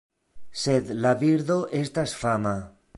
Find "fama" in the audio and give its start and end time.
2.25-2.59